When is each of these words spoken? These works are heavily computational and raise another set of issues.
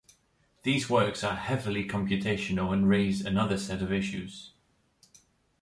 These 0.63 0.89
works 0.89 1.23
are 1.23 1.35
heavily 1.35 1.87
computational 1.87 2.73
and 2.73 2.89
raise 2.89 3.23
another 3.23 3.59
set 3.59 3.83
of 3.83 3.93
issues. 3.93 4.51